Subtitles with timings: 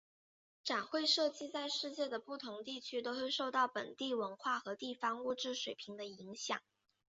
[0.63, 6.59] 展会设计在世界的不同地区都会受到本地文化和地方物质水平的影响。